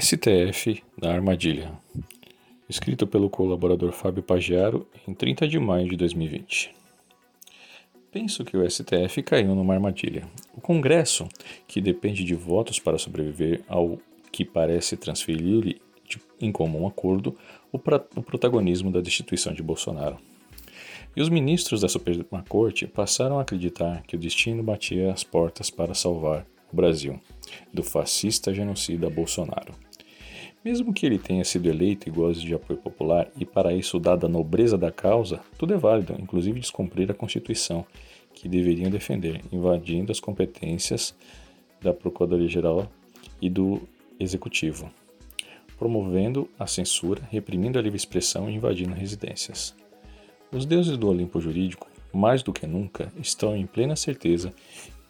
STF 0.00 0.82
da 0.98 1.12
Armadilha. 1.12 1.70
Escrito 2.68 3.06
pelo 3.06 3.30
colaborador 3.30 3.92
Fábio 3.92 4.24
Pagiaro 4.24 4.88
em 5.06 5.14
30 5.14 5.46
de 5.46 5.56
maio 5.60 5.88
de 5.88 5.96
2020. 5.96 6.74
Penso 8.10 8.44
que 8.44 8.56
o 8.56 8.68
STF 8.68 9.22
caiu 9.22 9.54
numa 9.54 9.72
armadilha. 9.72 10.26
O 10.52 10.60
Congresso, 10.60 11.28
que 11.68 11.80
depende 11.80 12.24
de 12.24 12.34
votos 12.34 12.80
para 12.80 12.98
sobreviver 12.98 13.62
ao 13.68 13.98
que 14.32 14.44
parece 14.44 14.96
transferir-lhe 14.96 15.80
em 16.40 16.50
comum 16.50 16.88
acordo 16.88 17.36
o, 17.72 17.76
o 18.16 18.22
protagonismo 18.22 18.90
da 18.90 19.00
destituição 19.00 19.52
de 19.52 19.62
Bolsonaro. 19.62 20.18
E 21.14 21.22
os 21.22 21.28
ministros 21.28 21.82
da 21.82 21.88
Suprema 21.88 22.44
Corte 22.48 22.88
passaram 22.88 23.38
a 23.38 23.42
acreditar 23.42 24.02
que 24.02 24.16
o 24.16 24.18
destino 24.18 24.60
batia 24.60 25.12
as 25.12 25.22
portas 25.22 25.70
para 25.70 25.94
salvar 25.94 26.44
Brasil, 26.74 27.20
do 27.72 27.84
fascista 27.84 28.52
genocida 28.52 29.08
Bolsonaro. 29.08 29.83
Mesmo 30.64 30.94
que 30.94 31.04
ele 31.04 31.18
tenha 31.18 31.44
sido 31.44 31.68
eleito 31.68 32.08
e 32.08 32.12
goze 32.12 32.40
de 32.40 32.54
apoio 32.54 32.78
popular 32.78 33.30
e 33.38 33.44
para 33.44 33.74
isso 33.74 33.98
dada 33.98 34.26
a 34.26 34.30
nobreza 34.30 34.78
da 34.78 34.90
causa, 34.90 35.40
tudo 35.58 35.74
é 35.74 35.76
válido, 35.76 36.16
inclusive 36.18 36.58
descumprir 36.58 37.10
a 37.10 37.14
Constituição, 37.14 37.84
que 38.32 38.48
deveriam 38.48 38.90
defender, 38.90 39.42
invadindo 39.52 40.10
as 40.10 40.18
competências 40.18 41.14
da 41.82 41.92
Procuradoria-Geral 41.92 42.90
e 43.42 43.50
do 43.50 43.82
Executivo, 44.18 44.90
promovendo 45.78 46.48
a 46.58 46.66
censura, 46.66 47.20
reprimindo 47.30 47.78
a 47.78 47.82
livre 47.82 47.98
expressão 47.98 48.48
e 48.48 48.54
invadindo 48.54 48.94
residências. 48.94 49.74
Os 50.50 50.64
deuses 50.64 50.96
do 50.96 51.08
Olimpo 51.08 51.42
jurídico, 51.42 51.90
mais 52.10 52.42
do 52.42 52.54
que 52.54 52.66
nunca, 52.66 53.12
estão 53.20 53.54
em 53.54 53.66
plena 53.66 53.96
certeza 53.96 54.50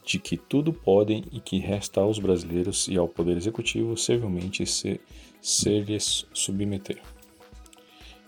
de 0.04 0.18
que 0.18 0.36
tudo 0.36 0.72
podem 0.72 1.24
e 1.32 1.40
que 1.40 1.58
resta 1.58 2.00
aos 2.00 2.18
brasileiros 2.18 2.88
e 2.88 2.96
ao 2.96 3.08
Poder 3.08 3.36
Executivo 3.36 3.96
servilmente 3.96 4.66
se, 4.66 5.00
se 5.40 5.80
lhes 5.80 6.26
submeter. 6.32 7.00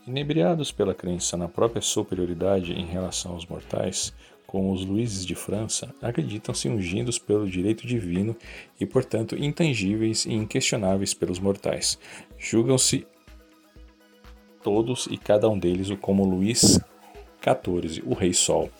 Inebriados 0.06 0.70
pela 0.70 0.94
crença 0.94 1.36
na 1.36 1.48
própria 1.48 1.82
superioridade 1.82 2.72
em 2.72 2.86
relação 2.86 3.32
aos 3.32 3.44
mortais, 3.44 4.14
como 4.46 4.72
os 4.72 4.84
Luíses 4.84 5.26
de 5.26 5.34
França, 5.34 5.92
acreditam-se 6.00 6.68
ungidos 6.68 7.18
pelo 7.18 7.50
direito 7.50 7.86
divino 7.86 8.36
e, 8.80 8.86
portanto, 8.86 9.36
intangíveis 9.36 10.24
e 10.24 10.32
inquestionáveis 10.32 11.12
pelos 11.12 11.40
mortais. 11.40 11.98
Julgam-se 12.38 13.04
todos 14.62 15.08
e 15.10 15.18
cada 15.18 15.48
um 15.48 15.58
deles 15.58 15.88
como 16.00 16.24
Luís 16.24 16.78
XIV, 17.42 18.02
o 18.06 18.14
Rei 18.14 18.32
Sol, 18.32 18.70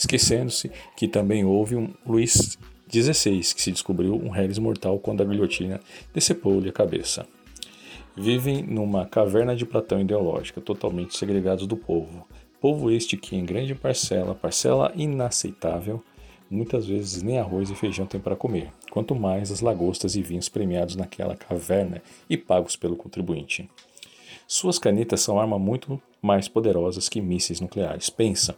esquecendo-se 0.00 0.70
que 0.96 1.06
também 1.06 1.44
houve 1.44 1.76
um 1.76 1.88
Luís 2.06 2.58
XVI, 2.90 3.40
que 3.54 3.62
se 3.62 3.70
descobriu 3.70 4.14
um 4.14 4.30
réis 4.30 4.58
mortal 4.58 4.98
quando 4.98 5.22
a 5.22 5.24
guilhotina 5.24 5.80
decepou-lhe 6.12 6.68
a 6.68 6.72
cabeça. 6.72 7.26
Vivem 8.16 8.62
numa 8.62 9.06
caverna 9.06 9.54
de 9.54 9.64
Platão 9.64 10.00
ideológica, 10.00 10.60
totalmente 10.60 11.16
segregados 11.16 11.66
do 11.66 11.76
povo. 11.76 12.26
Povo 12.60 12.90
este 12.90 13.16
que, 13.16 13.36
em 13.36 13.44
grande 13.44 13.74
parcela, 13.74 14.34
parcela 14.34 14.92
inaceitável, 14.96 16.02
muitas 16.50 16.86
vezes 16.86 17.22
nem 17.22 17.38
arroz 17.38 17.70
e 17.70 17.74
feijão 17.74 18.06
tem 18.06 18.20
para 18.20 18.34
comer, 18.34 18.70
quanto 18.90 19.14
mais 19.14 19.52
as 19.52 19.60
lagostas 19.60 20.16
e 20.16 20.22
vinhos 20.22 20.48
premiados 20.48 20.96
naquela 20.96 21.36
caverna 21.36 22.02
e 22.28 22.36
pagos 22.36 22.74
pelo 22.74 22.96
contribuinte. 22.96 23.70
Suas 24.46 24.78
canetas 24.78 25.20
são 25.20 25.38
armas 25.38 25.60
muito 25.60 26.02
mais 26.20 26.48
poderosas 26.48 27.08
que 27.08 27.20
mísseis 27.20 27.60
nucleares. 27.60 28.10
Pensam, 28.10 28.56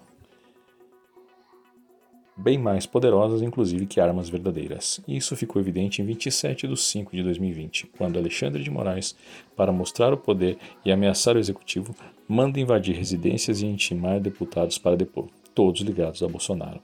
bem 2.37 2.59
mais 2.59 2.87
poderosas, 2.87 3.43
inclusive, 3.43 3.87
que 3.87 4.01
armas 4.01 4.29
verdadeiras. 4.29 5.01
Isso 5.07 5.37
ficou 5.37 5.61
evidente 5.61 6.01
em 6.01 6.05
27 6.05 6.67
de 6.67 6.77
5 6.77 7.15
de 7.15 7.23
2020, 7.23 7.89
quando 7.99 8.19
Alexandre 8.19 8.63
de 8.63 8.71
Moraes, 8.71 9.15
para 9.57 9.73
mostrar 9.73 10.13
o 10.13 10.17
poder 10.17 10.57
e 10.85 10.91
ameaçar 10.91 11.37
o 11.37 11.39
executivo, 11.39 11.95
manda 12.29 12.61
invadir 12.61 12.97
residências 12.97 13.61
e 13.61 13.67
intimar 13.67 14.21
deputados 14.21 14.79
para 14.79 14.97
depor, 14.97 15.29
todos 15.55 15.81
ligados 15.83 16.23
a 16.23 16.29
Bolsonaro. 16.29 16.81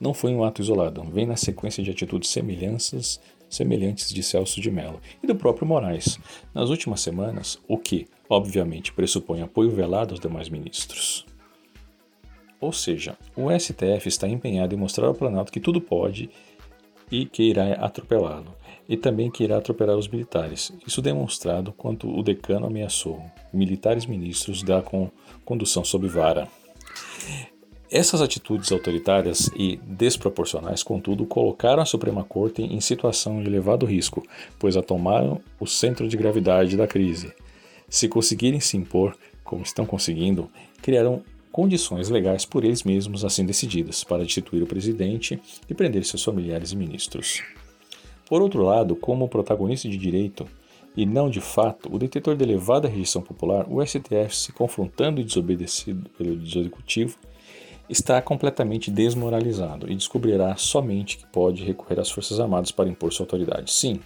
Não 0.00 0.12
foi 0.12 0.34
um 0.34 0.42
ato 0.42 0.60
isolado, 0.60 1.02
vem 1.04 1.26
na 1.26 1.36
sequência 1.36 1.82
de 1.82 1.90
atitudes 1.90 2.30
semelhanças, 2.30 3.20
semelhantes 3.48 4.12
de 4.12 4.22
Celso 4.22 4.60
de 4.60 4.70
Mello 4.70 5.00
e 5.22 5.26
do 5.26 5.36
próprio 5.36 5.66
Moraes 5.66 6.18
nas 6.52 6.70
últimas 6.70 7.00
semanas, 7.00 7.58
o 7.68 7.78
que, 7.78 8.06
obviamente, 8.28 8.92
pressupõe 8.92 9.42
apoio 9.42 9.70
velado 9.70 10.12
aos 10.12 10.20
demais 10.20 10.48
ministros. 10.48 11.24
Ou 12.64 12.72
seja, 12.72 13.14
o 13.36 13.50
STF 13.50 14.08
está 14.08 14.26
empenhado 14.26 14.74
em 14.74 14.78
mostrar 14.78 15.06
ao 15.06 15.14
Planalto 15.14 15.52
que 15.52 15.60
tudo 15.60 15.82
pode 15.82 16.30
e 17.12 17.26
que 17.26 17.42
irá 17.42 17.74
atropelá-lo, 17.74 18.56
e 18.88 18.96
também 18.96 19.30
que 19.30 19.44
irá 19.44 19.58
atropelar 19.58 19.98
os 19.98 20.08
militares. 20.08 20.72
Isso 20.86 21.02
demonstrado 21.02 21.74
quando 21.76 22.08
o 22.08 22.22
decano 22.22 22.64
ameaçou 22.64 23.22
militares 23.52 24.06
ministros 24.06 24.62
da 24.62 24.82
condução 25.44 25.84
sob 25.84 26.08
vara. 26.08 26.48
Essas 27.90 28.22
atitudes 28.22 28.72
autoritárias 28.72 29.50
e 29.54 29.76
desproporcionais, 29.76 30.82
contudo, 30.82 31.26
colocaram 31.26 31.82
a 31.82 31.86
Suprema 31.86 32.24
Corte 32.24 32.62
em 32.62 32.80
situação 32.80 33.42
de 33.42 33.46
elevado 33.46 33.84
risco, 33.84 34.22
pois 34.58 34.74
a 34.74 34.82
tomaram 34.82 35.38
o 35.60 35.66
centro 35.66 36.08
de 36.08 36.16
gravidade 36.16 36.78
da 36.78 36.86
crise. 36.86 37.30
Se 37.90 38.08
conseguirem 38.08 38.58
se 38.58 38.78
impor, 38.78 39.14
como 39.44 39.62
estão 39.62 39.84
conseguindo, 39.84 40.50
criarão 40.80 41.22
condições 41.54 42.08
legais 42.08 42.44
por 42.44 42.64
eles 42.64 42.82
mesmos 42.82 43.24
assim 43.24 43.46
decididas 43.46 44.02
para 44.02 44.24
destituir 44.24 44.60
o 44.64 44.66
presidente 44.66 45.40
e 45.70 45.72
prender 45.72 46.04
seus 46.04 46.24
familiares 46.24 46.72
e 46.72 46.76
ministros. 46.76 47.44
Por 48.28 48.42
outro 48.42 48.64
lado, 48.64 48.96
como 48.96 49.28
protagonista 49.28 49.88
de 49.88 49.96
direito 49.96 50.48
e 50.96 51.06
não 51.06 51.30
de 51.30 51.40
fato, 51.40 51.88
o 51.94 51.96
detetor 51.96 52.34
de 52.34 52.42
elevada 52.42 52.88
rejeição 52.88 53.22
popular, 53.22 53.66
o 53.68 53.80
STF, 53.86 54.34
se 54.34 54.50
confrontando 54.50 55.20
e 55.20 55.24
desobedecido 55.24 56.10
pelo 56.18 56.42
executivo, 56.42 57.16
está 57.88 58.20
completamente 58.20 58.90
desmoralizado 58.90 59.88
e 59.88 59.94
descobrirá 59.94 60.56
somente 60.56 61.18
que 61.18 61.26
pode 61.28 61.62
recorrer 61.62 62.00
às 62.00 62.10
Forças 62.10 62.40
Armadas 62.40 62.72
para 62.72 62.90
impor 62.90 63.12
sua 63.12 63.26
autoridade. 63.26 63.70
Sim, 63.70 64.00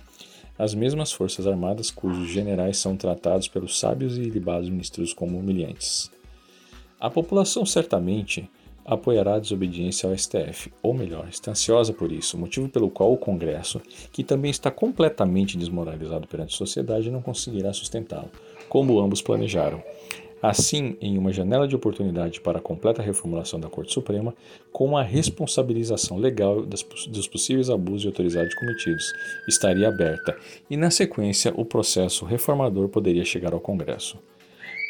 as 0.59 0.75
mesmas 0.75 1.13
Forças 1.13 1.47
Armadas 1.47 1.91
cujos 1.91 2.29
generais 2.29 2.77
são 2.77 2.95
tratados 2.95 3.49
pelos 3.49 3.81
sábios 3.81 4.19
e 4.19 4.21
ilibados 4.21 4.69
ministros 4.69 5.15
como 5.15 5.39
humilhantes. 5.39 6.11
A 7.01 7.09
população 7.09 7.65
certamente 7.65 8.51
apoiará 8.85 9.35
a 9.35 9.39
desobediência 9.39 10.09
ao 10.09 10.19
STF, 10.19 10.73
ou 10.83 10.93
melhor, 10.93 11.29
está 11.29 11.53
ansiosa 11.53 11.93
por 11.93 12.11
isso, 12.11 12.37
motivo 12.37 12.69
pelo 12.69 12.91
qual 12.91 13.13
o 13.13 13.17
Congresso, 13.17 13.81
que 14.11 14.25
também 14.25 14.51
está 14.51 14.69
completamente 14.69 15.57
desmoralizado 15.57 16.27
perante 16.27 16.55
a 16.55 16.59
sociedade, 16.59 17.09
não 17.09 17.23
conseguirá 17.23 17.73
sustentá-lo, 17.73 18.31
como 18.69 18.99
ambos 18.99 19.23
planejaram. 19.23 19.81
Assim, 20.43 20.97
em 21.01 21.17
uma 21.19 21.33
janela 21.33 21.69
de 21.69 21.77
oportunidade 21.77 22.41
para 22.41 22.59
a 22.59 22.63
completa 22.63 23.01
reformulação 23.01 23.61
da 23.61 23.69
Corte 23.69 23.93
Suprema, 23.93 24.35
com 24.73 24.97
a 24.97 25.03
responsabilização 25.03 26.17
legal 26.17 26.67
das, 26.67 26.83
dos 26.83 27.29
possíveis 27.29 27.71
abusos 27.71 28.03
de 28.03 28.09
autoridade 28.09 28.57
cometidos, 28.57 29.13
estaria 29.47 29.87
aberta, 29.87 30.37
e 30.69 30.77
na 30.77 30.91
sequência 30.91 31.53
o 31.57 31.65
processo 31.65 32.25
reformador 32.25 32.89
poderia 32.89 33.25
chegar 33.25 33.53
ao 33.53 33.61
Congresso. 33.61 34.19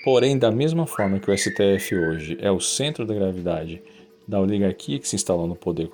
Porém, 0.04 0.38
da 0.38 0.50
mesma 0.50 0.86
forma 0.86 1.19
que 1.19 1.31
o 1.31 1.36
STF 1.36 1.94
hoje 1.94 2.38
é 2.41 2.50
o 2.50 2.60
centro 2.60 3.04
da 3.04 3.14
gravidade 3.14 3.82
da 4.26 4.41
oligarquia 4.41 4.98
que 4.98 5.09
se 5.09 5.16
instalou 5.16 5.47
no 5.47 5.56
poder 5.56 5.88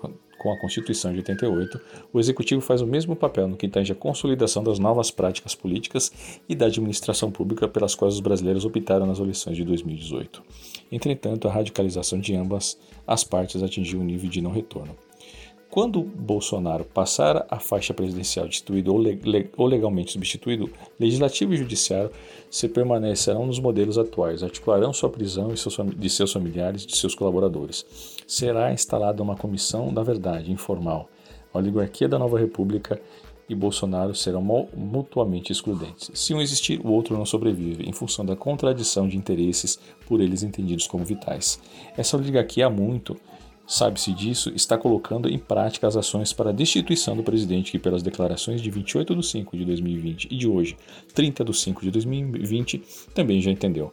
com 0.45 0.53
a 0.53 0.59
Constituição 0.59 1.11
de 1.11 1.19
88, 1.19 1.81
o 2.13 2.21
Executivo 2.21 2.61
faz 2.61 2.83
o 2.83 2.87
mesmo 2.87 3.17
papel 3.17 3.49
no 3.49 3.57
que 3.57 3.67
tange 3.67 3.93
a 3.93 3.97
consolidação 3.97 4.63
das 4.63 4.79
novas 4.79 5.11
práticas 5.11 5.55
políticas 5.55 6.13
e 6.47 6.55
da 6.55 6.67
administração 6.67 7.31
pública 7.31 7.67
pelas 7.67 7.95
quais 7.95 8.15
os 8.15 8.21
brasileiros 8.21 8.67
optaram 8.67 9.07
nas 9.07 9.19
eleições 9.19 9.57
de 9.57 9.65
2018. 9.65 10.43
Entretanto, 10.93 11.49
a 11.49 11.53
radicalização 11.53 12.21
de 12.21 12.35
ambas 12.35 12.79
as 13.07 13.25
partes 13.25 13.63
atingiu 13.63 14.01
um 14.01 14.05
nível 14.05 14.29
de 14.29 14.43
não 14.43 14.53
retorno. 14.53 14.95
Quando 15.75 16.05
Bolsonaro 16.05 16.85
passar 16.85 17.49
a 17.51 17.59
faixa 17.59 17.93
presidencial 17.93 18.47
destituído 18.47 18.93
ou, 18.93 19.03
le 19.03 19.51
ou 19.57 19.67
legalmente 19.67 20.13
substituído, 20.13 20.71
legislativo 21.01 21.53
e 21.53 21.57
judiciário 21.57 22.13
se 22.49 22.69
permanecerão 22.69 23.45
nos 23.45 23.59
modelos 23.59 23.99
atuais, 23.99 24.45
articularão 24.45 24.93
sua 24.93 25.11
prisão 25.11 25.49
de 25.49 26.09
seus 26.09 26.33
familiares 26.33 26.85
e 26.85 26.87
de 26.87 26.97
seus 26.97 27.17
colaboradores. 27.17 27.85
Será 28.25 28.73
instalada 28.73 29.21
uma 29.21 29.35
comissão 29.35 29.93
da 29.93 30.05
verdade 30.05 30.53
informal. 30.53 31.09
A 31.53 31.59
oligarquia 31.59 32.09
da 32.09 32.21
nova 32.21 32.39
república 32.39 33.03
e 33.49 33.55
Bolsonaro 33.57 34.15
serão 34.15 34.41
mutuamente 34.77 35.51
excludentes. 35.51 36.09
Se 36.15 36.33
um 36.33 36.41
existir, 36.41 36.81
o 36.85 36.93
outro 36.93 37.19
não 37.19 37.27
sobrevive, 37.27 37.83
em 37.83 37.93
função 37.93 38.25
da 38.25 38.37
contradição 38.37 39.09
de 39.09 39.17
interesses 39.17 39.77
por 40.07 40.21
eles 40.21 40.45
entendidos 40.45 40.87
como 40.87 41.05
vitais. 41.05 41.61
Essa 41.97 42.17
oligarquia 42.17 42.67
há 42.67 42.71
muito 42.71 43.17
Sabe-se 43.67 44.13
disso, 44.13 44.53
está 44.55 44.77
colocando 44.77 45.27
em 45.29 45.39
prática 45.39 45.87
as 45.87 45.97
ações 45.97 46.35
para 46.35 46.51
a 46.51 46.53
destituição 46.53 47.17
do 47.17 47.23
presidente, 47.23 47.73
que, 47.73 47.79
pelas 47.79 48.03
declarações 48.03 48.61
de 48.61 48.71
28 48.71 49.17
de 49.17 49.27
5 49.27 49.57
de 49.57 49.65
2020 49.65 50.29
e 50.31 50.37
de 50.37 50.47
hoje, 50.47 50.77
30 51.15 51.45
de 51.45 51.55
5 51.55 51.81
de 51.81 51.91
2020, 51.91 52.83
também 53.15 53.41
já 53.41 53.51
entendeu. 53.51 53.93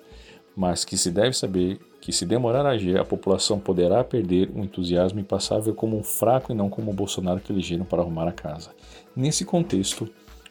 Mas 0.53 0.83
que 0.83 0.97
se 0.97 1.09
deve 1.09 1.31
saber 1.31 1.79
que, 2.01 2.11
se 2.11 2.25
demorar 2.25 2.65
a 2.65 2.71
agir, 2.71 2.99
a 2.99 3.05
população 3.05 3.59
poderá 3.59 4.03
perder 4.03 4.51
o 4.53 4.59
entusiasmo 4.59 5.25
ver 5.63 5.73
como 5.73 5.97
um 5.97 6.03
fraco 6.03 6.51
e 6.51 6.55
não 6.55 6.69
como 6.69 6.91
o 6.91 6.93
Bolsonaro 6.93 7.39
que 7.39 7.53
elegeram 7.53 7.85
para 7.85 8.01
arrumar 8.01 8.27
a 8.27 8.33
casa. 8.33 8.71
Nesse 9.15 9.45
contexto, 9.45 10.09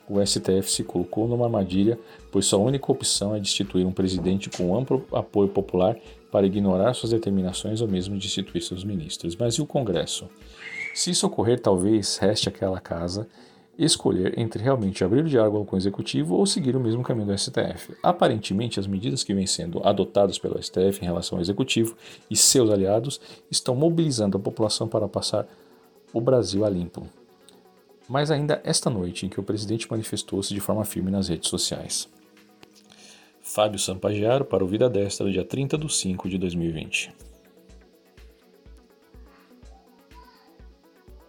o 0.09 0.25
STF 0.25 0.71
se 0.71 0.83
colocou 0.83 1.29
numa 1.29 1.45
armadilha, 1.45 1.99
pois 2.33 2.47
sua 2.47 2.59
única 2.59 2.91
opção 2.91 3.37
é 3.37 3.39
destituir 3.39 3.87
um 3.87 3.93
presidente 3.93 4.49
com 4.49 4.77
amplo 4.77 5.07
apoio 5.13 5.49
popular 5.49 5.97
para 6.31 6.47
ignorar 6.47 6.94
suas 6.94 7.12
determinações 7.12 7.81
ou 7.81 7.88
mesmo 7.88 8.17
destituir 8.17 8.62
seus 8.62 8.85
ministros. 8.85 9.37
Mas 9.37 9.55
e 9.55 9.62
o 9.62 9.67
Congresso? 9.67 10.29
Se 10.94 11.11
isso 11.11 11.27
ocorrer, 11.27 11.61
talvez 11.61 12.17
reste 12.19 12.49
àquela 12.49 12.81
casa 12.81 13.27
escolher 13.85 14.38
entre 14.38 14.62
realmente 14.62 15.03
abrir 15.03 15.25
o 15.25 15.29
diálogo 15.29 15.65
com 15.65 15.75
o 15.75 15.79
executivo 15.79 16.35
ou 16.35 16.44
seguir 16.44 16.77
o 16.77 16.81
mesmo 16.81 17.03
caminho 17.03 17.29
do 17.29 17.38
STF. 17.38 17.94
Aparentemente, 18.03 18.79
as 18.79 18.87
medidas 18.87 19.25
que 19.25 19.32
vêm 19.32 19.47
sendo 19.47 19.81
adotadas 19.87 20.38
pelo 20.38 20.62
STF 20.62 21.00
em 21.00 21.06
relação 21.06 21.38
ao 21.38 21.43
executivo 21.43 21.97
e 22.31 22.37
seus 22.37 22.71
aliados 22.71 23.21
estão 23.50 23.75
mobilizando 23.75 24.37
a 24.37 24.41
população 24.41 24.87
para 24.87 25.09
passar 25.09 25.47
o 26.12 26.21
Brasil 26.21 26.65
a 26.65 26.69
limpo. 26.69 27.06
Mas 28.09 28.31
ainda 28.31 28.61
esta 28.65 28.91
noite 28.91 29.25
em 29.25 29.29
que 29.29 29.41
o 29.41 29.43
presidente 29.43 29.91
manifestou-se 29.91 30.53
de 30.53 30.61
forma 30.61 30.85
firme 30.85 31.11
nas 31.11 31.29
redes 31.29 31.49
sociais. 31.49 32.09
Fábio 33.52 33.81
Sampagiaro 33.81 34.44
para 34.44 34.62
o 34.62 34.67
Vida 34.69 34.88
Destra, 34.88 35.29
dia 35.29 35.44
30 35.44 35.76
de 35.76 35.93
5 35.93 36.29
de 36.29 36.38
2020. 36.38 37.11